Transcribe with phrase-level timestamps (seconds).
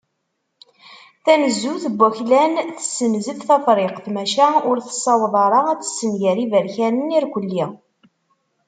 [1.25, 7.65] Tanezzut n waklan tessenzef Tafriqt, maca ur tessaweḍ ara ad tessenger Iberkanen irkelli.